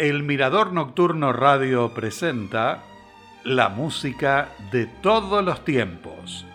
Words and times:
El 0.00 0.22
Mirador 0.22 0.72
Nocturno 0.72 1.30
Radio 1.30 1.92
presenta 1.92 2.82
la 3.44 3.68
música 3.68 4.48
de 4.72 4.86
todos 4.86 5.44
los 5.44 5.62
tiempos. 5.62 6.46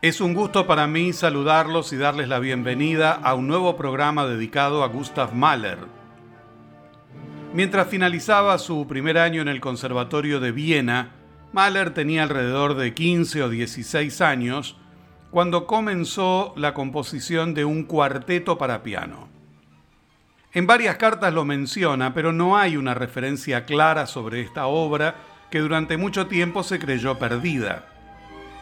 Es 0.00 0.20
un 0.20 0.32
gusto 0.32 0.68
para 0.68 0.86
mí 0.86 1.12
saludarlos 1.12 1.92
y 1.92 1.96
darles 1.96 2.28
la 2.28 2.38
bienvenida 2.38 3.10
a 3.12 3.34
un 3.34 3.48
nuevo 3.48 3.76
programa 3.76 4.26
dedicado 4.26 4.84
a 4.84 4.86
Gustav 4.86 5.34
Mahler. 5.34 5.78
Mientras 7.52 7.88
finalizaba 7.88 8.58
su 8.58 8.86
primer 8.86 9.18
año 9.18 9.42
en 9.42 9.48
el 9.48 9.60
Conservatorio 9.60 10.38
de 10.38 10.52
Viena, 10.52 11.10
Mahler 11.52 11.92
tenía 11.92 12.22
alrededor 12.22 12.76
de 12.76 12.94
15 12.94 13.42
o 13.42 13.48
16 13.48 14.20
años 14.20 14.76
cuando 15.30 15.66
comenzó 15.66 16.52
la 16.56 16.74
composición 16.74 17.54
de 17.54 17.64
un 17.64 17.84
cuarteto 17.84 18.58
para 18.58 18.82
piano. 18.82 19.28
En 20.52 20.66
varias 20.66 20.96
cartas 20.96 21.32
lo 21.32 21.44
menciona, 21.44 22.12
pero 22.12 22.32
no 22.32 22.58
hay 22.58 22.76
una 22.76 22.94
referencia 22.94 23.64
clara 23.64 24.06
sobre 24.06 24.40
esta 24.40 24.66
obra 24.66 25.14
que 25.50 25.60
durante 25.60 25.96
mucho 25.96 26.26
tiempo 26.26 26.64
se 26.64 26.80
creyó 26.80 27.18
perdida. 27.18 27.86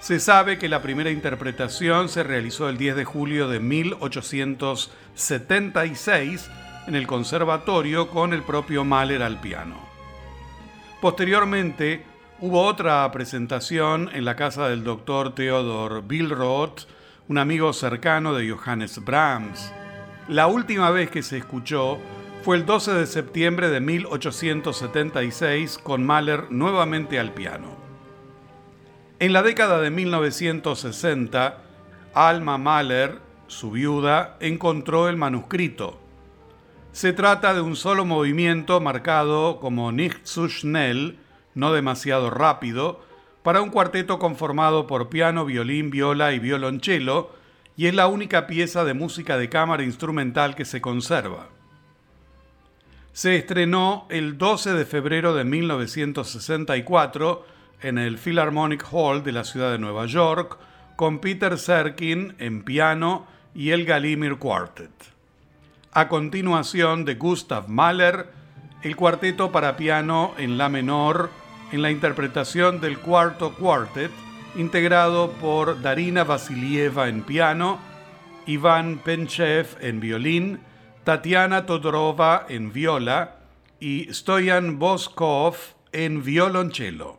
Se 0.01 0.21
sabe 0.21 0.59
que 0.59 0.69
la 0.69 0.83
primera 0.83 1.11
interpretación 1.11 2.11
se 2.11 2.23
realizó 2.23 2.69
el 2.69 2.77
10 2.77 2.97
de 2.97 3.05
julio 3.05 3.49
de 3.49 3.61
1876 3.61 6.51
en 6.87 6.95
el 6.95 7.07
conservatorio 7.07 8.09
con 8.09 8.33
el 8.33 8.43
propio 8.43 8.85
Mahler 8.85 9.23
al 9.23 9.41
piano. 9.41 9.77
Posteriormente, 11.01 12.05
Hubo 12.41 12.63
otra 12.63 13.11
presentación 13.11 14.11
en 14.13 14.25
la 14.25 14.37
casa 14.37 14.69
del 14.69 14.85
doctor 14.85 15.35
Theodor 15.35 16.05
Billroth, 16.07 16.83
un 17.27 17.37
amigo 17.37 17.73
cercano 17.73 18.33
de 18.33 18.49
Johannes 18.49 19.05
Brahms. 19.05 19.73
La 20.29 20.47
última 20.47 20.93
vez 20.93 21.11
que 21.11 21.25
se 21.25 21.37
escuchó 21.39 21.99
fue 22.45 22.57
el 22.57 22.65
12 22.65 22.93
de 22.93 23.07
septiembre 23.09 23.71
de 23.71 23.81
1876 23.81 25.79
con 25.79 26.07
Mahler 26.07 26.45
nuevamente 26.53 27.19
al 27.19 27.33
piano. 27.33 27.77
En 29.19 29.33
la 29.33 29.43
década 29.43 29.81
de 29.81 29.91
1960, 29.91 31.59
Alma 32.15 32.57
Mahler, 32.57 33.19
su 33.49 33.73
viuda, 33.73 34.37
encontró 34.39 35.09
el 35.09 35.17
manuscrito. 35.17 35.99
Se 36.93 37.13
trata 37.13 37.53
de 37.53 37.63
un 37.63 37.75
solo 37.75 38.05
movimiento 38.05 38.81
marcado 38.81 39.59
como 39.59 39.91
nicht 39.91 40.25
zu 40.25 40.49
schnell, 40.49 41.19
no 41.59 41.73
demasiado 41.73 42.31
rápido, 42.31 43.01
para 43.43 43.61
un 43.61 43.71
cuarteto 43.71 44.21
conformado 44.21 44.87
por 44.87 45.09
piano, 45.09 45.45
violín, 45.45 45.91
viola 45.91 46.33
y 46.33 46.39
violonchelo, 46.39 47.33
y 47.77 47.87
es 47.87 47.95
la 47.95 48.07
única 48.07 48.47
pieza 48.47 48.85
de 48.85 48.95
música 48.95 49.37
de 49.37 49.49
cámara 49.49 49.83
instrumental 49.83 50.55
que 50.55 50.65
se 50.65 50.81
conserva. 50.81 51.49
Se 53.13 53.35
estrenó 53.35 54.07
el 54.09 54.39
12 54.39 54.75
de 54.75 54.85
febrero 54.85 55.35
de 55.35 55.43
1964 55.43 57.45
en 57.83 57.99
el 57.99 58.19
Philharmonic 58.19 58.87
Hall 58.93 59.25
de 59.25 59.33
la 59.33 59.43
ciudad 59.43 59.73
de 59.73 59.79
Nueva 59.79 60.07
York, 60.07 60.59
con 60.95 61.19
Peter 61.19 61.59
Serkin 61.59 62.37
en 62.39 62.63
piano 62.63 63.27
y 63.53 63.71
el 63.71 63.85
Galimir 63.85 64.37
Quartet. 64.37 64.93
A 65.93 66.07
continuación 66.07 67.05
de 67.05 67.17
Gustav 67.17 67.69
Mahler, 67.69 68.29
el 68.83 68.95
cuarteto 68.95 69.51
para 69.51 69.77
piano 69.77 70.35
en 70.39 70.57
la 70.57 70.69
menor 70.69 71.31
en 71.73 71.83
la 71.83 71.91
interpretación 71.91 72.81
del 72.81 72.99
cuarto 72.99 73.55
quartet, 73.55 74.11
integrado 74.57 75.33
por 75.33 75.81
Darina 75.83 76.25
Vasilieva 76.25 77.09
en 77.09 77.23
piano, 77.23 77.79
Iván 78.47 78.99
Penchev 78.99 79.77
en 79.81 80.01
violín, 80.01 80.61
Tatiana 81.05 81.67
Todorova 81.67 82.47
en 82.49 82.73
viola 82.73 83.37
y 83.81 84.13
Stoyan 84.13 84.79
Boskov 84.79 85.55
en 85.93 86.23
violonchelo. 86.23 87.18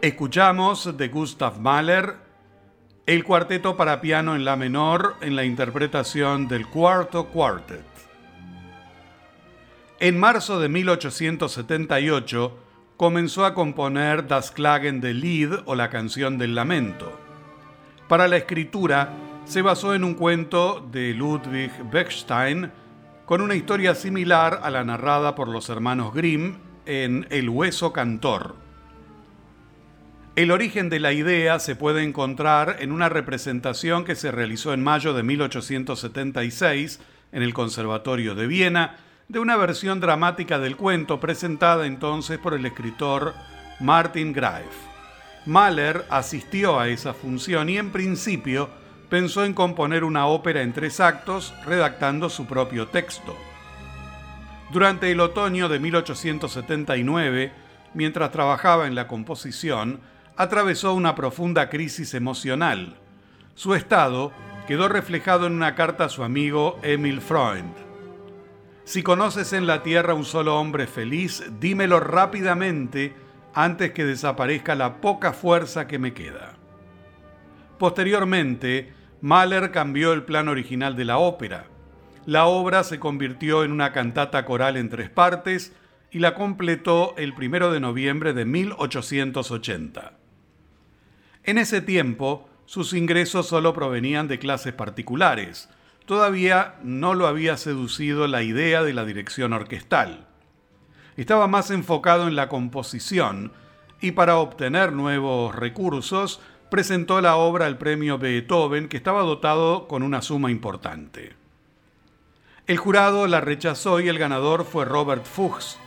Escuchamos 0.00 0.96
de 0.96 1.08
Gustav 1.08 1.58
Mahler 1.58 2.14
el 3.04 3.24
cuarteto 3.24 3.76
para 3.76 4.00
piano 4.00 4.36
en 4.36 4.44
la 4.44 4.54
menor 4.54 5.16
en 5.20 5.34
la 5.34 5.44
interpretación 5.44 6.46
del 6.46 6.68
cuarto 6.68 7.26
quartet. 7.26 7.84
En 9.98 10.16
marzo 10.16 10.60
de 10.60 10.68
1878 10.68 12.58
comenzó 12.96 13.44
a 13.44 13.54
componer 13.54 14.28
Das 14.28 14.52
Klagen 14.52 15.00
del 15.00 15.18
Lied 15.18 15.54
o 15.64 15.74
la 15.74 15.90
canción 15.90 16.38
del 16.38 16.54
lamento. 16.54 17.18
Para 18.06 18.28
la 18.28 18.36
escritura 18.36 19.14
se 19.46 19.62
basó 19.62 19.94
en 19.94 20.04
un 20.04 20.14
cuento 20.14 20.86
de 20.92 21.12
Ludwig 21.12 21.72
Bechstein 21.90 22.70
con 23.26 23.40
una 23.40 23.56
historia 23.56 23.96
similar 23.96 24.60
a 24.62 24.70
la 24.70 24.84
narrada 24.84 25.34
por 25.34 25.48
los 25.48 25.68
hermanos 25.68 26.14
Grimm 26.14 26.58
en 26.86 27.26
El 27.30 27.48
hueso 27.50 27.92
cantor. 27.92 28.67
El 30.38 30.52
origen 30.52 30.88
de 30.88 31.00
la 31.00 31.12
idea 31.12 31.58
se 31.58 31.74
puede 31.74 32.04
encontrar 32.04 32.76
en 32.78 32.92
una 32.92 33.08
representación 33.08 34.04
que 34.04 34.14
se 34.14 34.30
realizó 34.30 34.72
en 34.72 34.84
mayo 34.84 35.12
de 35.12 35.24
1876 35.24 37.00
en 37.32 37.42
el 37.42 37.52
Conservatorio 37.52 38.36
de 38.36 38.46
Viena 38.46 38.98
de 39.26 39.40
una 39.40 39.56
versión 39.56 39.98
dramática 39.98 40.60
del 40.60 40.76
cuento 40.76 41.18
presentada 41.18 41.88
entonces 41.88 42.38
por 42.38 42.54
el 42.54 42.64
escritor 42.64 43.34
Martin 43.80 44.32
Greif. 44.32 44.70
Mahler 45.44 46.04
asistió 46.08 46.78
a 46.78 46.86
esa 46.86 47.14
función 47.14 47.68
y 47.68 47.76
en 47.76 47.90
principio 47.90 48.70
pensó 49.10 49.44
en 49.44 49.54
componer 49.54 50.04
una 50.04 50.28
ópera 50.28 50.62
en 50.62 50.72
tres 50.72 51.00
actos 51.00 51.52
redactando 51.66 52.30
su 52.30 52.46
propio 52.46 52.86
texto. 52.86 53.36
Durante 54.70 55.10
el 55.10 55.18
otoño 55.18 55.68
de 55.68 55.80
1879, 55.80 57.50
mientras 57.94 58.30
trabajaba 58.30 58.86
en 58.86 58.94
la 58.94 59.08
composición, 59.08 59.98
atravesó 60.38 60.94
una 60.94 61.16
profunda 61.16 61.68
crisis 61.68 62.14
emocional. 62.14 62.94
Su 63.56 63.74
estado 63.74 64.32
quedó 64.68 64.88
reflejado 64.88 65.48
en 65.48 65.52
una 65.52 65.74
carta 65.74 66.04
a 66.04 66.08
su 66.08 66.22
amigo 66.22 66.78
Emil 66.84 67.20
Freund. 67.20 67.74
Si 68.84 69.02
conoces 69.02 69.52
en 69.52 69.66
la 69.66 69.82
tierra 69.82 70.14
un 70.14 70.24
solo 70.24 70.56
hombre 70.60 70.86
feliz, 70.86 71.42
dímelo 71.58 71.98
rápidamente 71.98 73.16
antes 73.52 73.90
que 73.90 74.04
desaparezca 74.04 74.76
la 74.76 75.00
poca 75.00 75.32
fuerza 75.32 75.88
que 75.88 75.98
me 75.98 76.14
queda. 76.14 76.54
Posteriormente, 77.76 78.92
Mahler 79.20 79.72
cambió 79.72 80.12
el 80.12 80.22
plan 80.22 80.46
original 80.46 80.94
de 80.94 81.04
la 81.04 81.18
ópera. 81.18 81.64
La 82.26 82.46
obra 82.46 82.84
se 82.84 83.00
convirtió 83.00 83.64
en 83.64 83.72
una 83.72 83.92
cantata 83.92 84.44
coral 84.44 84.76
en 84.76 84.88
tres 84.88 85.10
partes 85.10 85.72
y 86.12 86.20
la 86.20 86.36
completó 86.36 87.14
el 87.16 87.32
1 87.32 87.72
de 87.72 87.80
noviembre 87.80 88.34
de 88.34 88.44
1880. 88.44 90.12
En 91.48 91.56
ese 91.56 91.80
tiempo, 91.80 92.46
sus 92.66 92.92
ingresos 92.92 93.46
solo 93.48 93.72
provenían 93.72 94.28
de 94.28 94.38
clases 94.38 94.74
particulares. 94.74 95.70
Todavía 96.04 96.74
no 96.82 97.14
lo 97.14 97.26
había 97.26 97.56
seducido 97.56 98.26
la 98.26 98.42
idea 98.42 98.82
de 98.82 98.92
la 98.92 99.06
dirección 99.06 99.54
orquestal. 99.54 100.26
Estaba 101.16 101.48
más 101.48 101.70
enfocado 101.70 102.28
en 102.28 102.36
la 102.36 102.50
composición 102.50 103.50
y 104.02 104.10
para 104.10 104.36
obtener 104.36 104.92
nuevos 104.92 105.54
recursos 105.54 106.38
presentó 106.70 107.22
la 107.22 107.36
obra 107.36 107.64
al 107.64 107.78
premio 107.78 108.18
Beethoven 108.18 108.86
que 108.90 108.98
estaba 108.98 109.22
dotado 109.22 109.88
con 109.88 110.02
una 110.02 110.20
suma 110.20 110.50
importante. 110.50 111.32
El 112.66 112.76
jurado 112.76 113.26
la 113.26 113.40
rechazó 113.40 114.00
y 114.00 114.08
el 114.08 114.18
ganador 114.18 114.66
fue 114.66 114.84
Robert 114.84 115.24
Fuchs, 115.24 115.78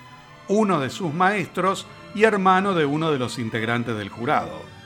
uno 0.48 0.80
de 0.80 0.90
sus 0.90 1.14
maestros 1.14 1.86
y 2.16 2.24
hermano 2.24 2.74
de 2.74 2.86
uno 2.86 3.12
de 3.12 3.20
los 3.20 3.38
integrantes 3.38 3.96
del 3.96 4.10
jurado. 4.10 4.81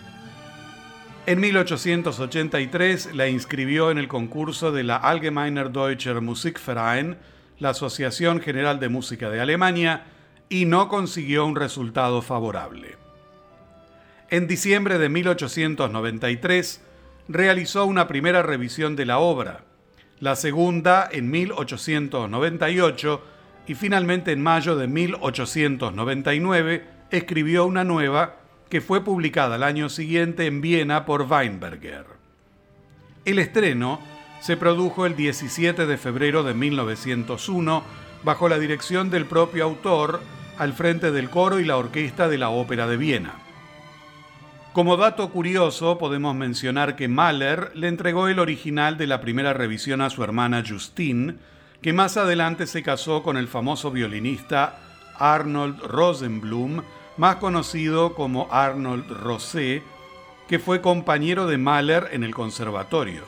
En 1.28 1.40
1883 1.40 3.16
la 3.16 3.28
inscribió 3.28 3.90
en 3.90 3.98
el 3.98 4.08
concurso 4.08 4.72
de 4.72 4.84
la 4.84 4.98
Allgemeiner 4.98 5.72
Deutscher 5.72 6.22
Musikverein, 6.22 7.18
la 7.58 7.70
Asociación 7.70 8.42
General 8.42 8.80
de 8.80 8.90
Música 8.90 9.32
de 9.32 9.42
Alemania, 9.42 10.04
y 10.50 10.66
no 10.66 10.88
consiguió 10.88 11.48
un 11.48 11.56
resultado 11.56 12.22
favorable. 12.22 12.98
En 14.30 14.46
diciembre 14.46 15.00
de 15.00 15.10
1893 15.10 16.84
realizó 17.28 17.86
una 17.86 18.08
primera 18.08 18.44
revisión 18.44 18.96
de 18.96 19.08
la 19.08 19.18
obra, 19.18 19.64
la 20.20 20.36
segunda 20.36 21.10
en 21.12 21.32
1898 21.32 23.24
y 23.66 23.74
finalmente 23.74 24.32
en 24.32 24.44
mayo 24.44 24.76
de 24.76 24.88
1899 24.88 26.88
escribió 27.10 27.66
una 27.66 27.84
nueva 27.84 28.45
fue 28.82 29.04
publicada 29.04 29.56
al 29.56 29.64
año 29.64 29.90
siguiente 29.90 30.46
en 30.46 30.62
Viena 30.62 31.06
por 31.06 31.24
Weinberger. 31.24 32.06
El 33.26 33.40
estreno 33.40 34.00
se 34.40 34.58
produjo 34.58 35.06
el 35.06 35.16
17 35.16 35.86
de 35.86 35.98
febrero 35.98 36.44
de 36.44 36.54
1901 36.54 37.84
bajo 38.24 38.50
la 38.50 38.60
dirección 38.60 39.10
del 39.10 39.26
propio 39.26 39.64
autor 39.64 40.22
al 40.58 40.74
frente 40.74 41.12
del 41.12 41.30
coro 41.30 41.60
y 41.60 41.66
la 41.66 41.78
orquesta 41.78 42.28
de 42.28 42.38
la 42.38 42.50
Ópera 42.50 42.88
de 42.88 42.98
Viena. 42.98 43.36
Como 44.74 44.98
dato 44.98 45.30
curioso, 45.30 45.98
podemos 45.98 46.36
mencionar 46.36 46.96
que 46.96 47.08
Mahler 47.08 47.72
le 47.76 47.88
entregó 47.88 48.28
el 48.28 48.40
original 48.40 48.98
de 48.98 49.08
la 49.08 49.22
primera 49.22 49.54
revisión 49.54 50.02
a 50.02 50.10
su 50.10 50.24
hermana 50.24 50.64
Justine, 50.68 51.36
que 51.82 51.94
más 51.94 52.18
adelante 52.18 52.68
se 52.68 52.84
casó 52.84 53.24
con 53.24 53.38
el 53.38 53.48
famoso 53.48 53.90
violinista 53.90 54.80
Arnold 55.18 55.80
Rosenblum, 55.82 56.82
más 57.18 57.38
conocido 57.38 58.14
como 58.14 58.48
Arnold 58.52 59.10
Rosé, 59.10 59.84
que 60.48 60.60
fue 60.60 60.82
compañero 60.82 61.48
de 61.48 61.58
Mahler 61.58 62.10
en 62.12 62.24
el 62.24 62.34
conservatorio. 62.34 63.24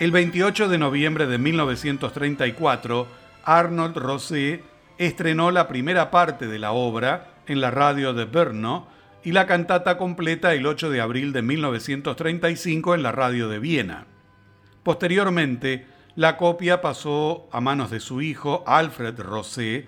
El 0.00 0.10
28 0.10 0.68
de 0.68 0.78
noviembre 0.78 1.26
de 1.26 1.38
1934, 1.38 3.06
Arnold 3.44 3.96
Rosé 3.96 4.62
estrenó 4.98 5.50
la 5.50 5.68
primera 5.68 6.10
parte 6.10 6.46
de 6.46 6.58
la 6.58 6.72
obra 6.72 7.34
en 7.46 7.60
la 7.60 7.70
radio 7.70 8.14
de 8.14 8.24
Brno 8.24 8.88
y 9.22 9.32
la 9.32 9.46
cantata 9.46 9.96
completa 9.96 10.54
el 10.54 10.66
8 10.66 10.90
de 10.90 11.00
abril 11.00 11.32
de 11.32 11.42
1935 11.42 12.94
en 12.94 13.02
la 13.02 13.12
radio 13.12 13.48
de 13.48 13.58
Viena. 13.58 14.06
Posteriormente, 14.82 15.86
la 16.14 16.36
copia 16.36 16.80
pasó 16.80 17.48
a 17.50 17.60
manos 17.60 17.90
de 17.90 18.00
su 18.00 18.20
hijo 18.20 18.62
Alfred 18.66 19.18
Rosé, 19.18 19.86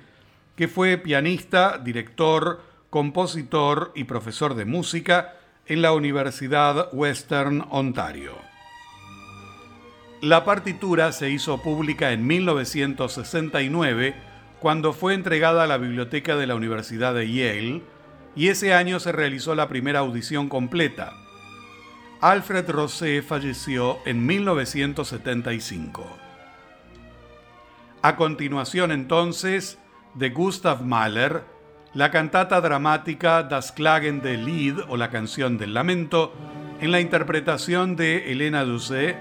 que 0.56 0.68
fue 0.68 0.96
pianista, 0.96 1.78
director, 1.78 2.62
compositor 2.90 3.92
y 3.94 4.04
profesor 4.04 4.54
de 4.54 4.64
música 4.64 5.34
en 5.66 5.82
la 5.82 5.92
Universidad 5.92 6.88
Western 6.92 7.66
Ontario. 7.70 8.32
La 10.22 10.44
partitura 10.44 11.12
se 11.12 11.28
hizo 11.30 11.62
pública 11.62 12.12
en 12.12 12.26
1969 12.26 14.14
cuando 14.60 14.94
fue 14.94 15.12
entregada 15.14 15.64
a 15.64 15.66
la 15.66 15.76
biblioteca 15.76 16.36
de 16.36 16.46
la 16.46 16.54
Universidad 16.54 17.14
de 17.14 17.30
Yale 17.30 17.82
y 18.34 18.48
ese 18.48 18.72
año 18.72 18.98
se 18.98 19.12
realizó 19.12 19.54
la 19.54 19.68
primera 19.68 19.98
audición 19.98 20.48
completa. 20.48 21.12
Alfred 22.20 22.68
Rosé 22.70 23.20
falleció 23.20 23.98
en 24.06 24.25
1975. 24.25 26.06
A 28.00 28.16
continuación 28.16 28.90
entonces, 28.92 29.78
de 30.16 30.30
Gustav 30.30 30.82
Mahler, 30.82 31.44
la 31.94 32.11
cantata 32.11 32.61
dramática 32.61 33.42
Das 33.42 33.73
Klagen 33.73 34.20
del 34.20 34.44
Lied 34.44 34.78
o 34.88 34.96
la 34.96 35.11
canción 35.11 35.58
del 35.58 35.75
lamento, 35.75 36.32
en 36.80 36.90
la 36.90 37.00
interpretación 37.00 37.96
de 37.96 38.32
Elena 38.32 38.64
Duse, 38.64 39.16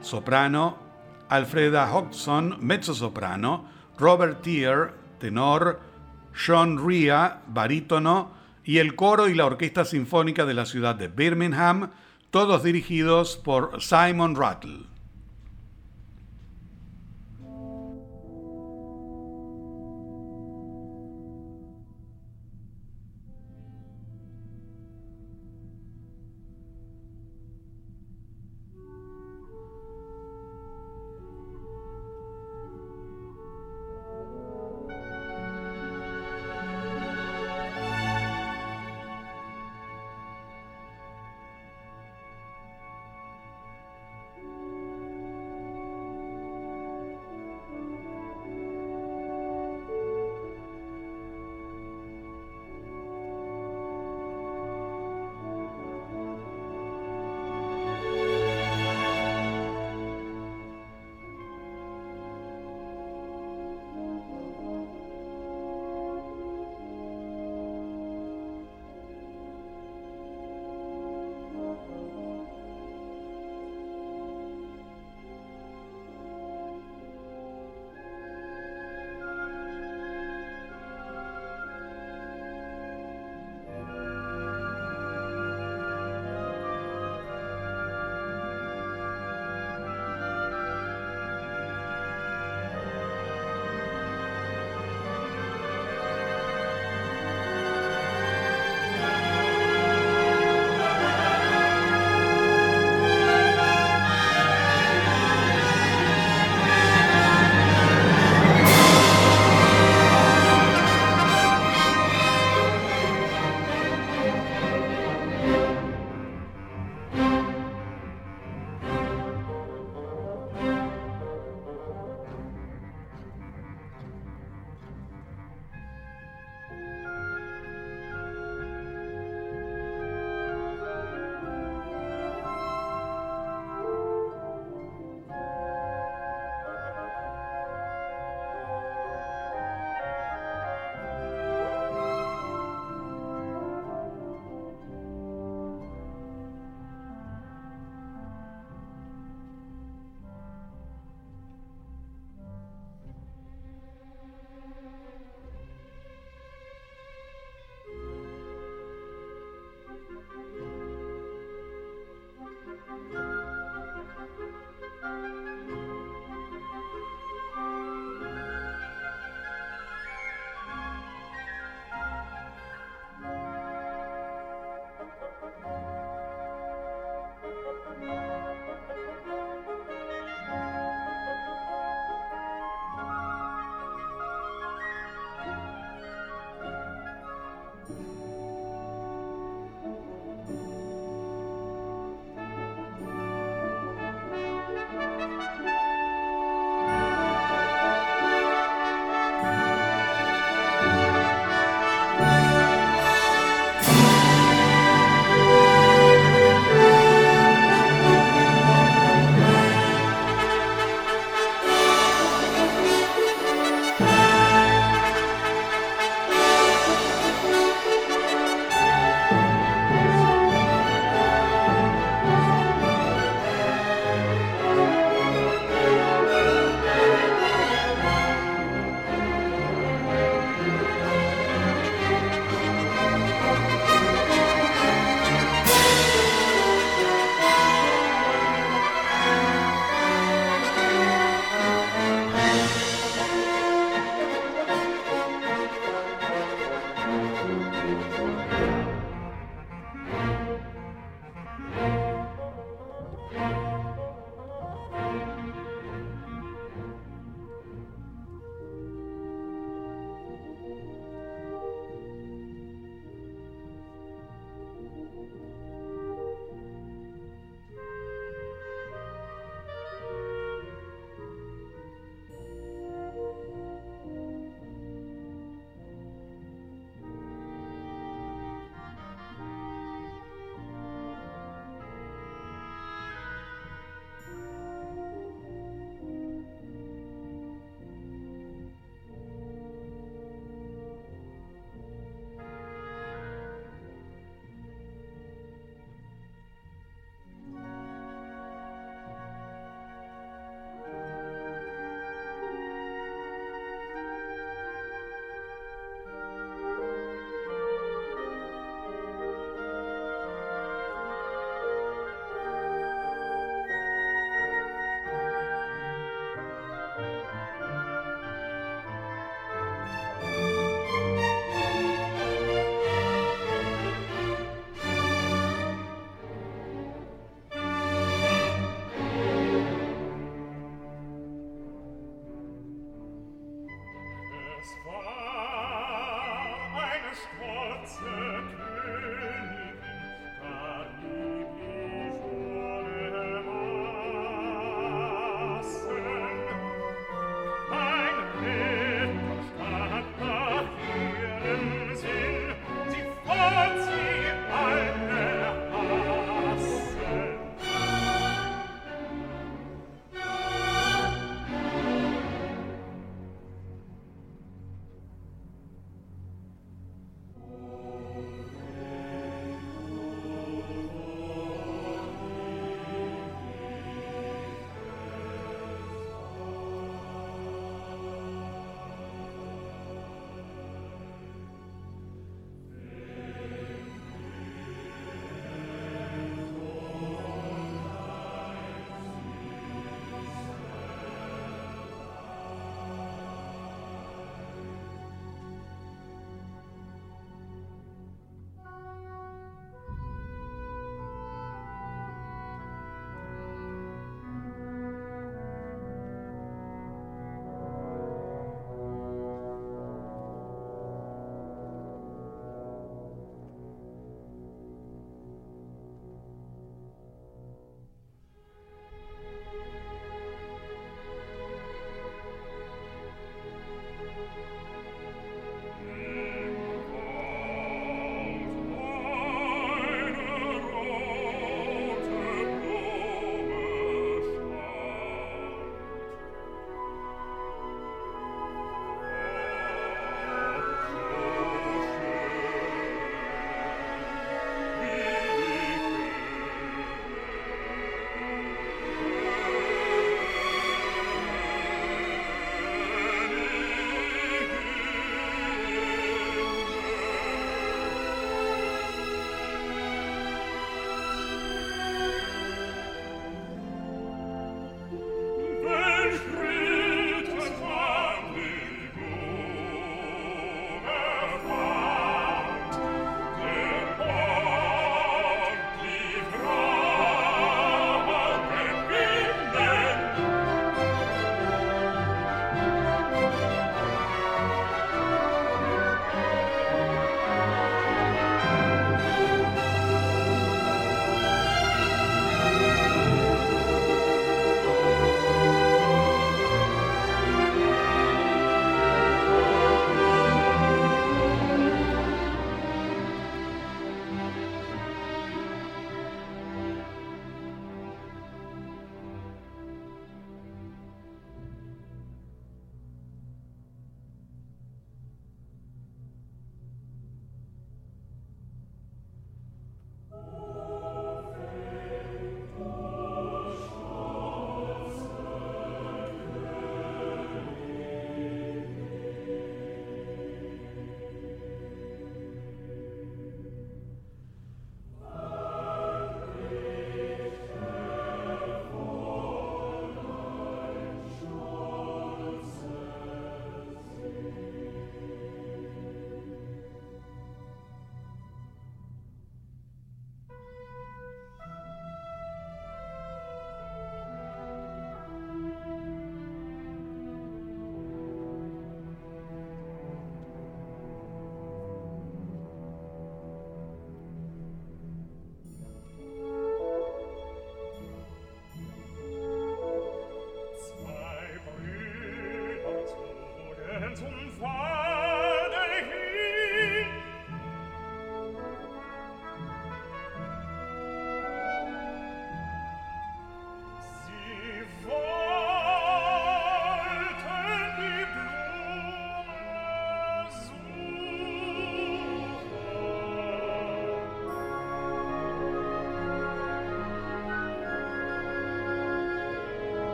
soprano, 0.00 0.78
Alfreda 1.28 1.92
Hodgson, 1.92 2.58
mezzosoprano, 2.60 3.66
Robert 3.98 4.42
Tier, 4.42 4.92
tenor, 5.18 5.80
Sean 6.34 6.86
Ria, 6.86 7.40
barítono, 7.46 8.32
y 8.64 8.78
el 8.78 8.94
coro 8.96 9.28
y 9.28 9.34
la 9.34 9.46
orquesta 9.46 9.84
sinfónica 9.84 10.46
de 10.46 10.54
la 10.54 10.66
ciudad 10.66 10.94
de 10.94 11.08
Birmingham, 11.08 11.90
todos 12.30 12.62
dirigidos 12.62 13.36
por 13.36 13.82
Simon 13.82 14.34
Rattle. 14.34 14.93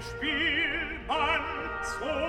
Spielmann 0.00 1.40
zu 1.82 2.25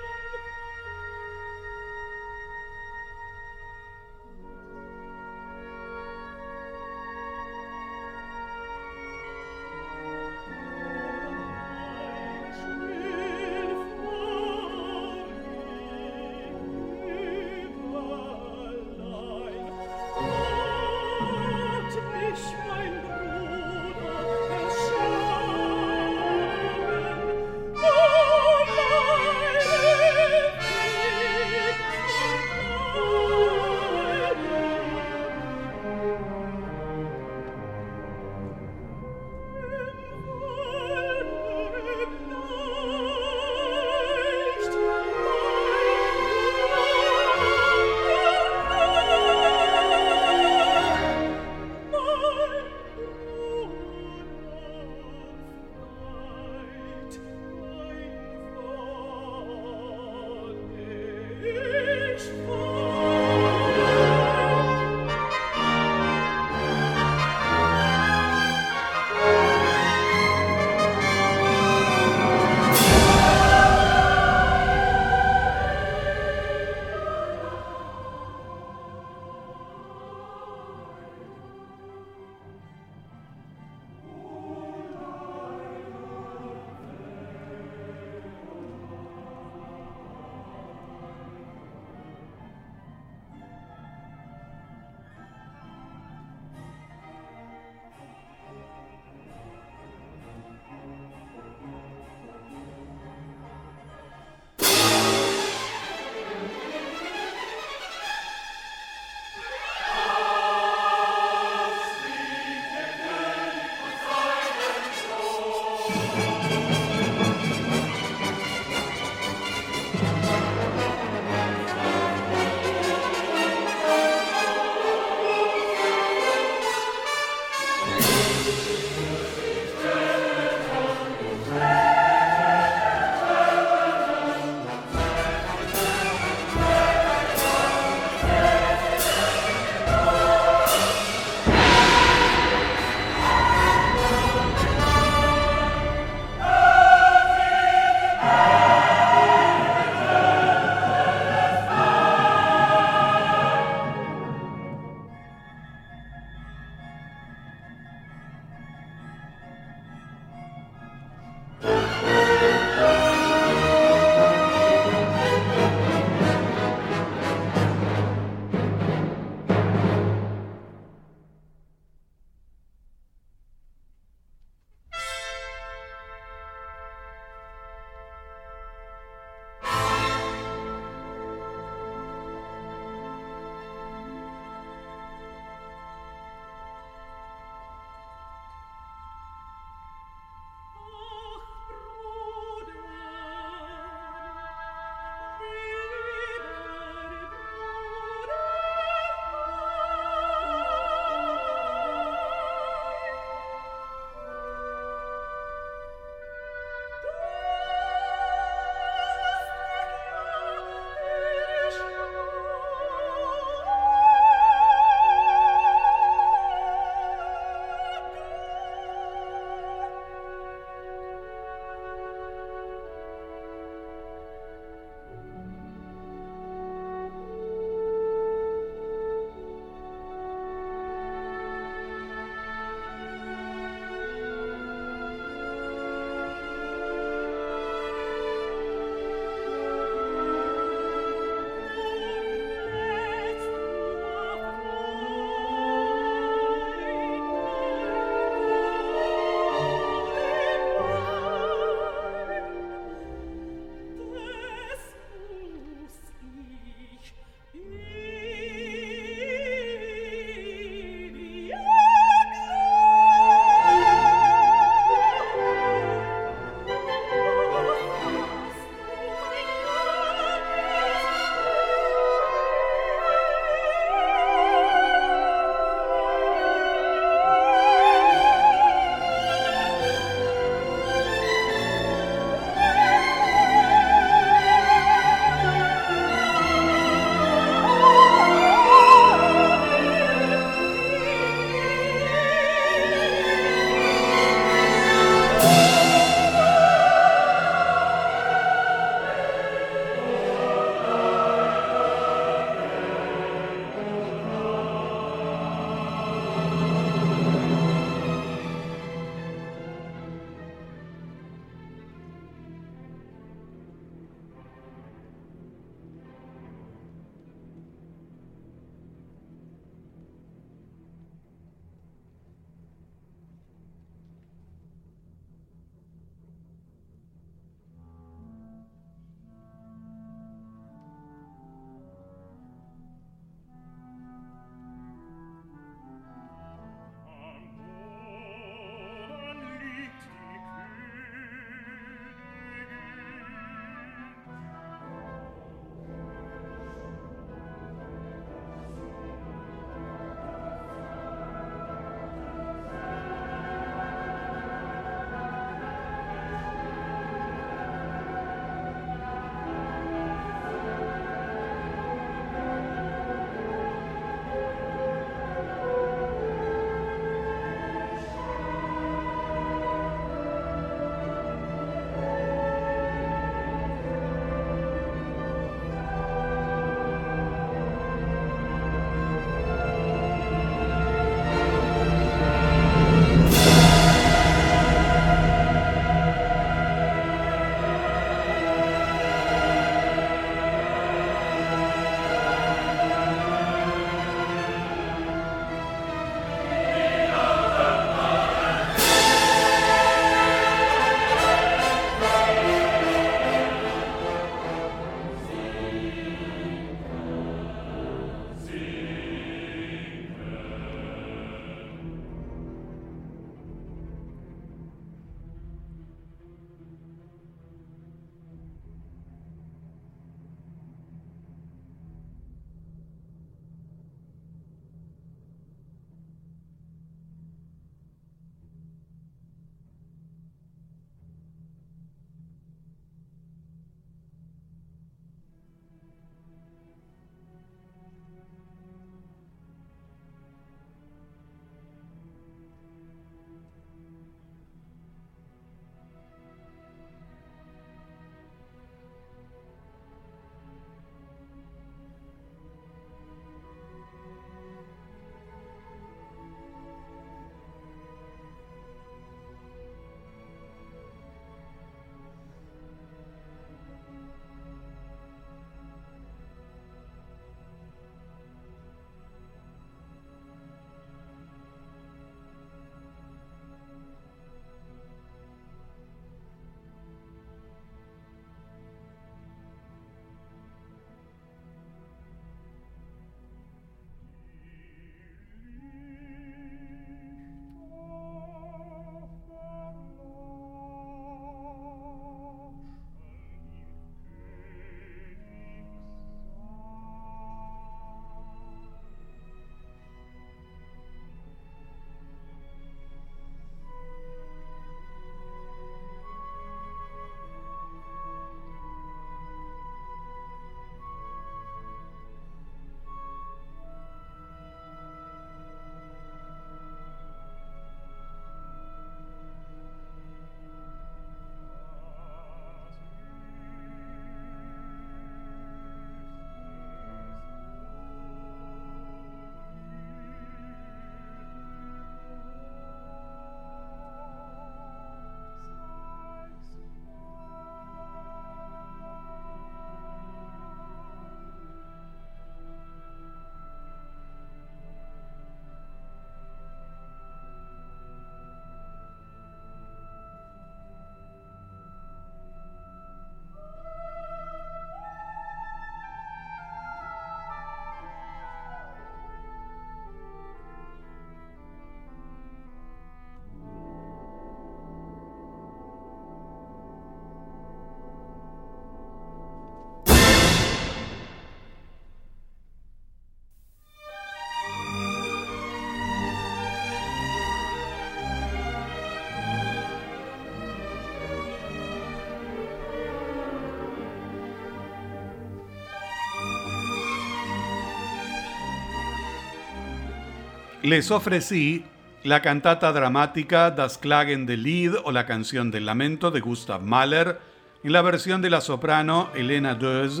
les 590.62 590.92
ofrecí 590.92 591.64
la 592.04 592.22
cantata 592.22 592.72
dramática 592.72 593.50
Das 593.50 593.78
Klagen 593.78 594.26
del 594.26 594.44
Lied 594.44 594.74
o 594.84 594.92
la 594.92 595.06
canción 595.06 595.50
del 595.50 595.66
lamento 595.66 596.12
de 596.12 596.20
Gustav 596.20 596.62
Mahler 596.62 597.18
en 597.64 597.72
la 597.72 597.82
versión 597.82 598.22
de 598.22 598.30
la 598.30 598.40
soprano 598.40 599.10
Elena 599.16 599.56
Döz, 599.56 600.00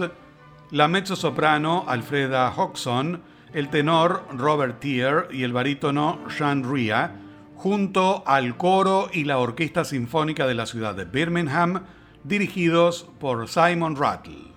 la 0.70 0.86
mezzosoprano 0.86 1.84
Alfreda 1.88 2.52
Hodgson, 2.56 3.22
el 3.52 3.70
tenor 3.70 4.24
Robert 4.32 4.78
Tier 4.78 5.28
y 5.32 5.42
el 5.42 5.52
barítono 5.52 6.20
Jean 6.28 6.62
Ria, 6.72 7.16
junto 7.56 8.22
al 8.24 8.56
coro 8.56 9.08
y 9.12 9.24
la 9.24 9.38
Orquesta 9.38 9.84
Sinfónica 9.84 10.46
de 10.46 10.54
la 10.54 10.66
ciudad 10.66 10.94
de 10.94 11.04
Birmingham, 11.04 11.82
dirigidos 12.22 13.08
por 13.18 13.48
Simon 13.48 13.96
Rattle. 13.96 14.52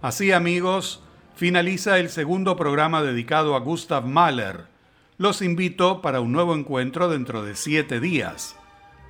Así 0.00 0.30
amigos, 0.30 1.02
finaliza 1.34 1.98
el 1.98 2.08
segundo 2.08 2.56
programa 2.56 3.02
dedicado 3.02 3.56
a 3.56 3.60
Gustav 3.60 4.06
Mahler. 4.06 4.77
Los 5.18 5.42
invito 5.42 6.00
para 6.00 6.20
un 6.20 6.30
nuevo 6.30 6.54
encuentro 6.54 7.08
dentro 7.08 7.42
de 7.42 7.56
siete 7.56 7.98
días. 7.98 8.54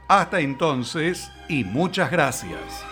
Hasta 0.08 0.40
entonces 0.40 1.30
y 1.50 1.64
muchas 1.64 2.10
gracias. 2.10 2.82